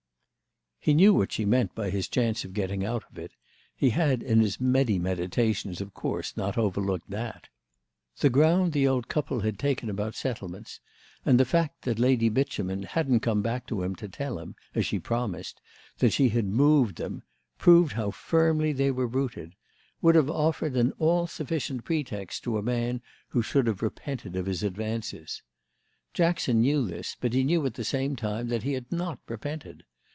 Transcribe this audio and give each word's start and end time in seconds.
He 0.83 0.95
knew 0.95 1.13
what 1.13 1.31
she 1.31 1.45
meant 1.45 1.75
by 1.75 1.91
his 1.91 2.07
chance 2.07 2.43
of 2.43 2.55
getting 2.55 2.83
out 2.83 3.03
of 3.07 3.19
it; 3.19 3.33
he 3.75 3.91
had 3.91 4.23
in 4.23 4.39
his 4.39 4.59
many 4.59 4.97
meditations 4.97 5.79
of 5.79 5.93
course 5.93 6.35
not 6.35 6.57
overlooked 6.57 7.11
that. 7.11 7.49
The 8.17 8.31
ground 8.31 8.73
the 8.73 8.87
old 8.87 9.07
couple 9.07 9.41
had 9.41 9.59
taken 9.59 9.91
about 9.91 10.15
settlements—and 10.15 11.39
the 11.39 11.45
fact 11.45 11.83
that 11.83 11.99
Lady 11.99 12.29
Beauchemin 12.31 12.81
hadn't 12.85 13.19
come 13.19 13.43
back 13.43 13.67
to 13.67 13.83
him 13.83 13.95
to 13.97 14.09
tell 14.09 14.39
him, 14.39 14.55
as 14.73 14.87
she 14.87 14.97
promised, 14.97 15.61
that 15.99 16.13
she 16.13 16.29
had 16.29 16.45
moved 16.47 16.95
them, 16.95 17.21
proved 17.59 17.93
how 17.93 18.09
firmly 18.09 18.73
they 18.73 18.89
were 18.89 19.05
rooted—would 19.05 20.15
have 20.15 20.31
offered 20.31 20.75
an 20.75 20.93
all 20.97 21.27
sufficient 21.27 21.83
pretext 21.83 22.41
to 22.43 22.57
a 22.57 22.63
man 22.63 23.03
who 23.27 23.43
should 23.43 23.67
have 23.67 23.83
repented 23.83 24.35
of 24.35 24.47
his 24.47 24.63
advances. 24.63 25.43
Jackson 26.15 26.61
knew 26.61 26.87
this, 26.87 27.15
but 27.21 27.33
knew 27.33 27.63
at 27.67 27.75
the 27.75 27.83
same 27.85 28.15
time 28.15 28.47
that 28.47 28.63
he 28.63 28.73
had 28.73 28.91
not 28.91 29.19
repented. 29.27 29.83